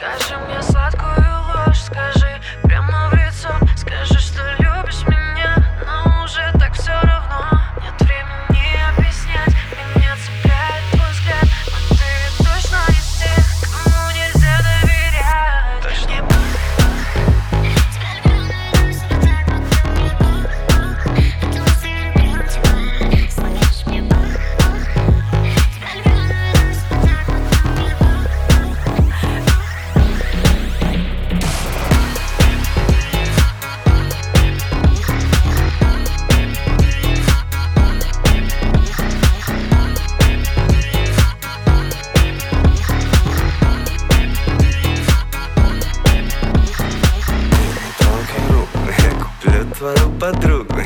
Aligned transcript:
Got 0.00 0.30
your 0.30 0.57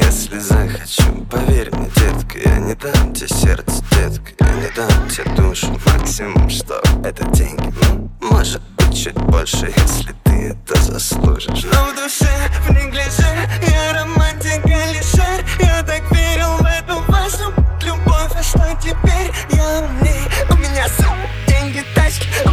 если 0.00 0.38
захочу. 0.38 1.26
Поверь 1.30 1.74
мне, 1.74 1.90
детка, 1.96 2.38
я 2.48 2.58
не 2.58 2.74
дам 2.74 3.12
тебе 3.12 3.28
сердце, 3.28 3.82
детка 3.90 4.32
Я 4.40 4.52
не 4.54 4.70
дам 4.74 5.08
тебе 5.08 5.24
душу, 5.34 5.78
максимум, 5.84 6.48
что 6.48 6.80
это 7.04 7.24
деньги 7.32 7.74
Ну, 7.82 8.10
может 8.20 8.62
быть, 8.76 8.96
чуть 8.96 9.14
больше, 9.14 9.72
если 9.76 10.14
ты 10.24 10.54
это 10.54 10.80
заслужишь. 10.80 11.64
Но 11.64 11.86
в 11.86 11.96
душе, 11.96 12.30
в 12.66 12.70
неглиже, 12.70 13.26
я 13.66 13.94
романтик 13.94 14.64
лишь 14.64 15.14
Я 15.58 15.82
так 15.82 16.02
верил 16.12 16.56
в 16.58 16.64
эту 16.64 17.00
вашу 17.10 17.52
любовь, 17.82 18.32
а 18.32 18.42
что 18.42 18.78
теперь? 18.80 19.32
Я 19.50 19.80
умней, 19.80 20.22
у 20.50 20.56
меня 20.56 20.86
сумка, 20.88 21.28
деньги, 21.48 21.84
тачки 21.94 22.45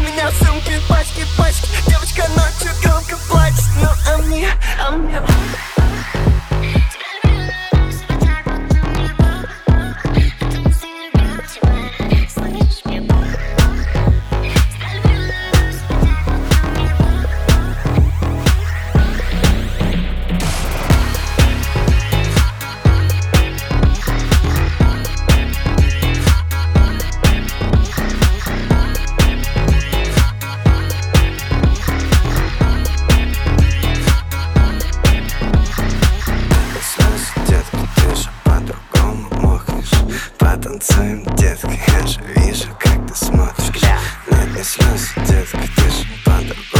Потанцуем, 40.37 41.23
детка, 41.35 41.71
я 41.87 42.07
же 42.07 42.19
вижу, 42.35 42.67
как 42.79 43.07
ты 43.07 43.15
смотришь. 43.15 43.81
На 44.29 44.35
Нет, 44.37 44.57
не 44.57 44.63
слез, 44.63 45.13
детка, 45.27 45.59
ты 45.75 45.89
же 45.89 46.07
подобаешь 46.23 46.72